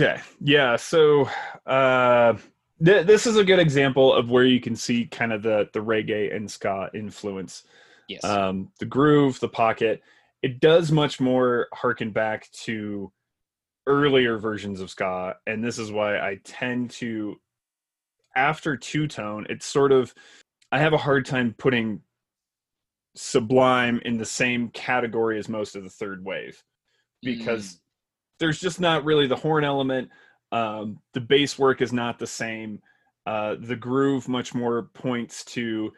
[0.00, 0.20] Okay.
[0.40, 0.76] Yeah.
[0.76, 1.28] So
[1.66, 2.34] uh,
[2.84, 5.80] th- this is a good example of where you can see kind of the the
[5.80, 7.64] reggae and ska influence.
[8.08, 10.02] yes Um, the groove, the pocket.
[10.42, 13.12] It does much more harken back to
[13.86, 17.38] earlier versions of ska, and this is why I tend to,
[18.36, 20.14] after two tone, it's sort of.
[20.72, 22.00] I have a hard time putting
[23.16, 26.62] Sublime in the same category as most of the third wave
[27.22, 27.80] because
[28.38, 30.08] there's just not really the horn element.
[30.52, 32.80] Um, the bass work is not the same.
[33.26, 35.92] Uh, the groove much more points to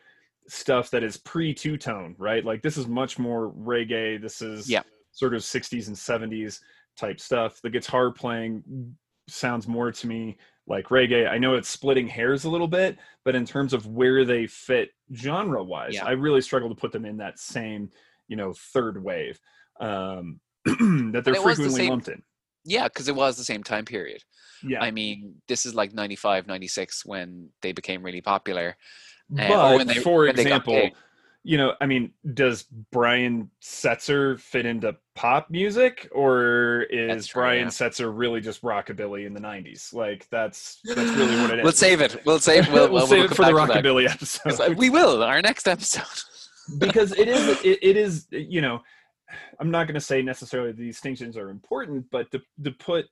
[0.48, 2.44] stuff that is pre two tone, right?
[2.44, 4.20] Like this is much more reggae.
[4.20, 4.82] This is Yeah.
[5.12, 6.60] sort of 60s and 70s
[6.96, 7.60] type stuff.
[7.62, 8.96] The guitar playing
[9.28, 10.36] sounds more to me
[10.66, 11.28] like reggae.
[11.30, 14.90] I know it's splitting hairs a little bit, but in terms of where they fit
[15.14, 16.04] genre wise, Yeah.
[16.06, 17.90] I really struggle to put them in that same,
[18.28, 19.40] you know, third wave
[19.80, 22.22] um, that they're the frequently same- lumped in.
[22.64, 24.22] Yeah because it was the same time period
[24.62, 24.82] Yeah.
[24.82, 28.76] i mean this is like 95 96 when they became really popular
[29.38, 30.90] uh, but when they- for example,
[31.44, 37.64] you know, I mean, does Brian Setzer fit into pop music, or is true, Brian
[37.64, 37.68] yeah.
[37.68, 39.92] Setzer really just rockabilly in the '90s?
[39.92, 41.62] Like that's that's really what it is.
[41.64, 43.84] we'll save it we'll save We'll, we'll, we'll, save it for the back to that.
[43.84, 46.04] rockabilly episode we will our next episode
[46.78, 48.80] because it is it, it is you know
[49.60, 53.06] i'm not going to say necessarily the distinctions are important but to, to put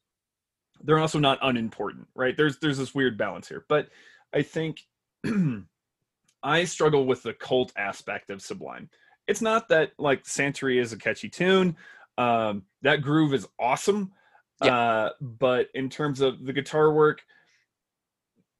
[0.83, 2.37] they're also not unimportant right?
[2.37, 3.89] There's there's this weird balance here but
[4.33, 4.81] i think
[6.43, 8.89] i struggle with the cult aspect of sublime.
[9.27, 11.77] It's not that like santeria is a catchy tune
[12.19, 14.13] um that groove is awesome
[14.61, 17.23] uh but in terms of the guitar work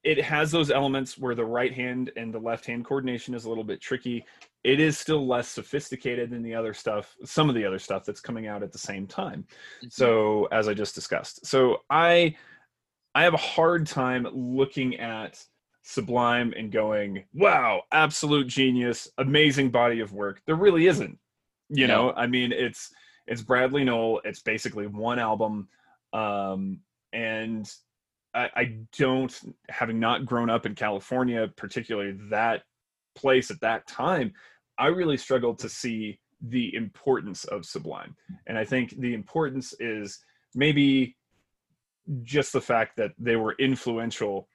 [0.03, 3.49] it has those elements where the right hand and the left hand coordination is a
[3.49, 4.25] little bit tricky
[4.63, 8.21] it is still less sophisticated than the other stuff some of the other stuff that's
[8.21, 9.47] coming out at the same time.
[9.89, 11.47] So as i just discussed.
[11.47, 12.35] So i
[13.15, 15.43] i have a hard time looking at
[15.83, 20.43] sublime and going wow absolute genius amazing body of work.
[20.47, 21.19] There really isn't.
[21.71, 22.09] You No.
[22.09, 22.91] know i mean it's
[23.27, 25.69] it's bradley Nowell it's basically one album
[26.13, 26.81] um
[27.13, 27.73] and
[28.35, 32.63] I, I don't having not grown up in california particularly that
[33.15, 34.33] place at that time
[34.81, 36.19] i really struggled to see
[36.49, 38.17] the importance of sublime.
[38.47, 40.19] And i think the importance is
[40.55, 41.17] maybe
[42.23, 44.49] just the fact that they were influential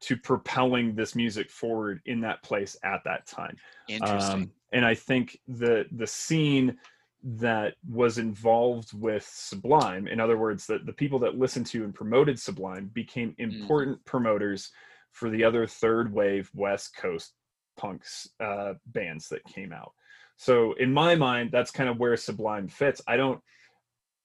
[0.00, 3.56] to propelling this music forward in that place at that time.
[3.88, 4.32] Interesting.
[4.32, 6.78] Um, and I think the the scene
[7.22, 11.94] that was involved with Sublime, in other words, that the people that listened to and
[11.94, 14.70] promoted Sublime became important promoters
[15.12, 17.34] for the other third wave West Coast
[17.80, 19.92] punks uh, bands that came out.
[20.36, 23.00] So in my mind, that's kind of where Sublime fits.
[23.06, 23.40] I don't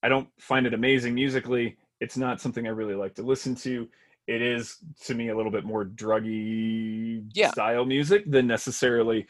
[0.03, 1.77] I don't find it amazing musically.
[1.99, 3.87] It's not something I really like to listen to.
[4.27, 7.51] It is to me a little bit more druggy Yeah.
[7.51, 9.25] style music than necessarily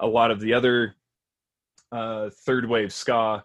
[0.00, 0.94] a lot of the other
[1.92, 3.44] uh, third wave ska.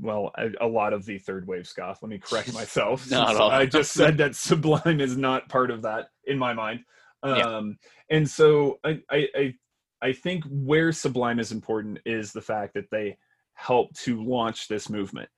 [0.00, 1.96] Well, a, a lot of the third wave ska.
[2.00, 3.10] Let me correct myself.
[3.10, 3.50] Not all.
[3.50, 6.80] I just said that Sublime is not part of that in my mind.
[7.24, 8.16] Um, Yeah.
[8.16, 9.54] And so I, I,
[10.02, 13.16] I, think where Sublime is important is the fact that they
[13.54, 15.28] help to launch this movement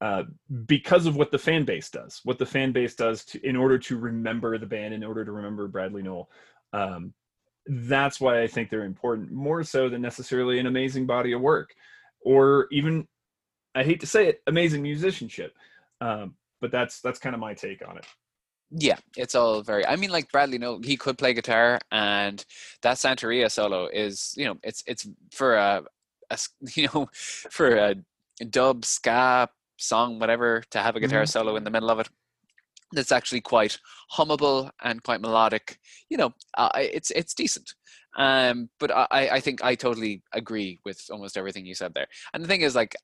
[0.00, 0.24] uh,
[0.66, 2.20] because of what the fan base does.
[2.24, 5.32] What the fan base does to, in order to remember the band, in order to
[5.32, 6.30] remember Bradley Nowell.
[6.72, 7.14] Um,
[7.66, 11.74] that's why I think they're important more so than necessarily an amazing body of work
[12.20, 13.06] or even
[13.74, 15.54] I hate to say it, amazing musicianship.
[16.00, 18.06] Um, but that's that's kind of my take on it.
[18.70, 19.86] Yeah, it's all very.
[19.86, 22.44] I mean, like Bradley, no, he could play guitar, and
[22.82, 25.82] that Santeria solo is, you know, it's it's for a,
[26.30, 26.38] a
[26.74, 27.08] you know,
[27.50, 27.94] for a
[28.50, 29.48] dub ska
[29.78, 31.28] song, whatever, to have a guitar Mhm.
[31.28, 32.08] solo in the middle of it.
[32.92, 33.78] That's actually quite
[34.12, 35.78] hummable and quite melodic.
[36.10, 37.74] You know, uh, it's it's decent.
[38.16, 42.08] Um, but I I think I totally agree with almost everything you said there.
[42.34, 42.96] And the thing is, like,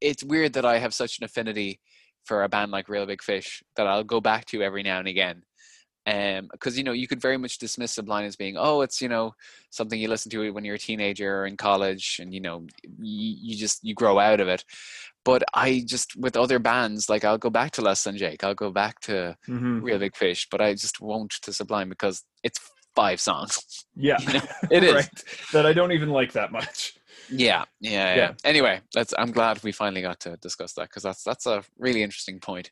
[0.00, 1.80] it's weird that I have such an affinity
[2.30, 5.08] for a band like Real Big Fish that I'll go back to every now and
[5.08, 5.42] again.
[6.06, 9.08] Um, because you know you could very much dismiss Sublime as being oh it's you
[9.08, 9.34] know
[9.70, 12.66] something you listen to when you're a teenager or in college and you know
[13.00, 14.64] you, you just you grow out of it.
[15.24, 18.54] But I just with other bands like I'll go back to Less Than Jake, I'll
[18.54, 19.82] go back to Mhm.
[19.82, 22.60] Real Big Fish, but I just won't to Sublime because it's
[22.94, 23.84] five songs.
[23.96, 24.94] Yeah, You know, it is.
[24.94, 25.24] right.
[25.52, 26.94] That I don't even like that much.
[27.30, 28.16] Yeah, yeah, yeah.
[28.16, 28.32] Yeah.
[28.44, 32.02] Anyway, that's I'm glad we finally got to discuss that because that's that's a really
[32.02, 32.70] interesting point.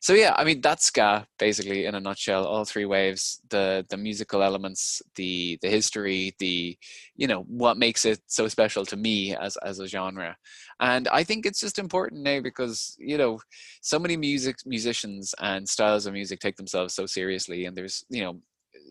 [0.00, 2.44] So yeah, I mean that's ska basically in a nutshell.
[2.44, 6.78] All three waves, the the musical elements, the the history, the
[7.16, 10.36] you know what makes it so special to me as as a genre,
[10.80, 13.40] and I think it's just important now because you know
[13.82, 18.22] so many music musicians and styles of music take themselves so seriously, and there's you
[18.22, 18.40] know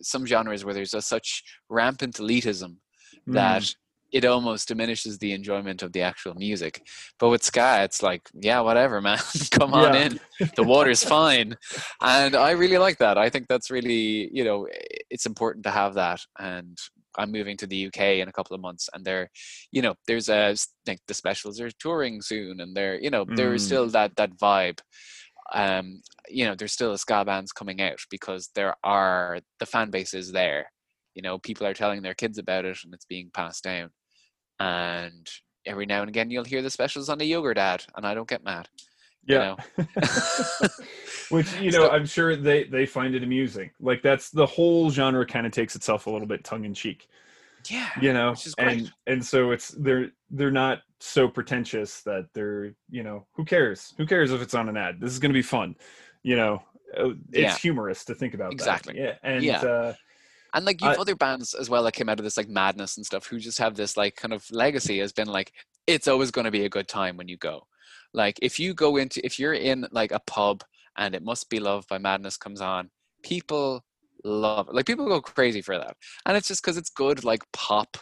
[0.01, 2.77] some genres where there's a such rampant elitism
[3.27, 3.33] Mm.
[4.11, 6.81] It almost diminishes the enjoyment of the actual music.
[7.19, 9.19] But with ska, it's like, yeah, whatever, man,
[9.51, 10.05] come on Yeah.
[10.05, 10.19] in.
[10.55, 11.55] The water's fine,
[12.01, 13.17] and I really like that.
[13.17, 14.67] I think that's really, you know,
[15.09, 16.21] it's important to have that.
[16.39, 16.77] And
[17.17, 19.29] I'm moving to the UK in a couple of months, and there,
[19.71, 20.55] you know, there's a
[20.87, 23.65] like the specials are touring soon, and there, you know, there is Mm.
[23.65, 24.79] still that that vibe.
[25.53, 30.13] Um, you know, there's still ska bands coming out because there are the fan base
[30.13, 30.67] is there
[31.17, 33.89] you know people are telling their kids about it and it's being passed down
[34.59, 35.27] and
[35.65, 38.29] every now and again you'll hear the specials on the yogurt ad and i don't
[38.29, 38.69] get mad
[39.25, 39.55] you Yeah.
[39.77, 39.87] know?
[41.29, 43.71] Which you know, So- I'm sure they they find it amusing.
[43.81, 47.09] Like that's the whole genre kind of takes itself a little bit tongue in cheek.
[47.69, 48.77] yeah you know which is great.
[48.79, 53.93] and and so it's they're they're not so pretentious that they're you know who cares
[53.97, 55.75] who cares if it's on an ad this is going to be fun
[56.23, 56.53] you know
[56.97, 57.57] Uh, it's Yeah.
[57.57, 58.53] humorous to think about that.
[58.53, 58.93] Exactly.
[58.97, 59.61] yeah and Yeah.
[59.61, 59.93] uh
[60.57, 62.97] and like you've I- other bands as well that came out of this like madness
[62.97, 65.53] and stuff who just have this like kind of legacy has been like
[65.85, 67.67] it's always going to be a good time when you go.
[68.13, 70.63] Like if you go into if you're in like a pub
[70.97, 72.89] and it must be love by madness comes on
[73.23, 73.85] people
[74.23, 74.73] love it.
[74.73, 75.95] Like people go crazy for that.
[76.25, 77.95] And it's just because it's good like pop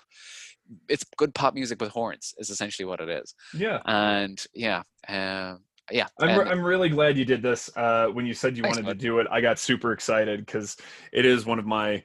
[0.90, 3.36] it's good pop music with horns is essentially what it is.
[3.54, 3.82] Yeah.
[3.86, 5.60] And yeah um
[5.92, 8.78] yeah I'm, re- I'm really glad you did this uh when you said you Thanks,
[8.78, 9.00] wanted bud.
[9.00, 10.78] to do it i got super excited because
[11.12, 12.02] it is one of my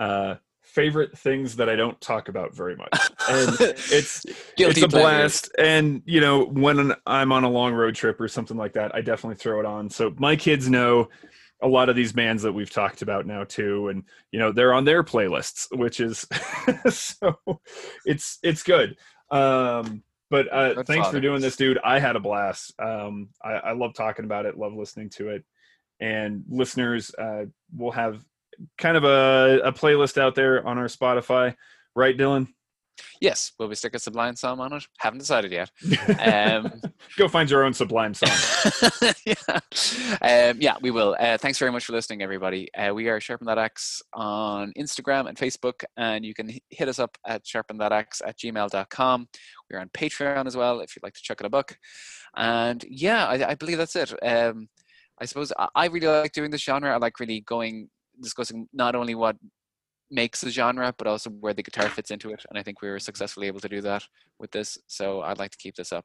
[0.00, 2.88] uh favorite things that i don't talk about very much.
[3.28, 4.24] And it's
[4.56, 4.88] it's a pleasure.
[4.88, 5.50] blast.
[5.58, 9.00] And you know when i'm on a long road trip or something like that i
[9.00, 9.90] definitely throw it on.
[9.90, 11.08] So my kids know
[11.62, 13.88] a lot of these bands that we've talked about now too.
[13.88, 16.26] And you know they're on their playlists which is
[16.88, 17.36] so
[18.06, 18.96] it's it's good.
[19.30, 21.78] Um but uh Good thanks for doing this dude.
[21.84, 22.72] I had a blast.
[22.78, 25.44] Um i, I love talking about it love listening to it.
[25.98, 27.46] And listeners uh
[27.76, 28.24] will have
[28.78, 31.54] kind of a, a playlist out there on our spotify
[31.94, 32.46] right dylan
[33.20, 35.70] yes will we stick a sublime song on it haven't decided yet
[36.20, 36.80] um
[37.16, 38.30] Go find your own Sublime song.
[39.26, 39.34] yeah.
[40.22, 41.16] Um, yeah, we will.
[41.18, 42.72] Uh, thanks very much for listening, everybody.
[42.74, 46.98] Uh, we are Sharpen That Axe on Instagram and Facebook, and you can hit us
[46.98, 49.28] up at sharpenthataxe at gmail.com.
[49.70, 51.76] We're on Patreon as well if you'd like to check out a book.
[52.36, 54.12] And yeah, I, I believe that's it.
[54.22, 54.68] Um,
[55.20, 56.94] I suppose I, I really like doing this genre.
[56.94, 57.88] I like really going,
[58.20, 59.36] discussing not only what
[60.10, 62.44] makes the genre, but also where the guitar fits into it.
[62.48, 64.04] And I think we were successfully able to do that
[64.38, 64.78] with this.
[64.86, 66.04] So I'd like to keep this up.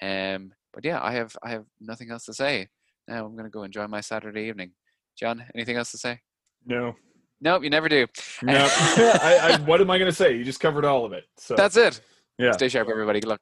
[0.00, 2.68] Um, but yeah, I have I have nothing else to say.
[3.08, 4.72] Now I'm gonna go enjoy my Saturday evening.
[5.18, 6.20] John, anything else to say?
[6.64, 6.94] No,
[7.42, 8.06] Nope, you never do.
[8.42, 8.54] no.
[8.70, 10.36] I, I, what am I going to say?
[10.36, 11.24] You just covered all of it.
[11.36, 12.00] So That's it.
[12.38, 12.52] Yeah.
[12.52, 13.18] Stay sharp, everybody.
[13.20, 13.40] Good luck.